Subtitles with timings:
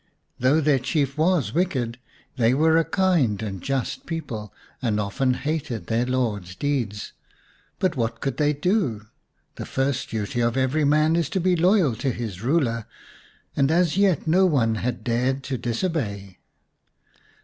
[0.39, 1.99] Though their Chief was wicked
[2.35, 7.13] they were a kind and just people, and often hated their lord's deeds.
[7.77, 9.01] But what could they do?
[9.57, 11.39] The 160 xiv The Story of Semai mai first duty of every man is to
[11.39, 12.85] be loyal to his ruler,
[13.55, 16.39] and as yet no one had dared to disobey.